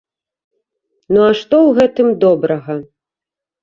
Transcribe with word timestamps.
Ну, 1.13 1.19
а 1.29 1.37
што 1.41 1.55
ў 1.67 1.79
гэтым 1.79 2.07
добрага? 2.27 2.73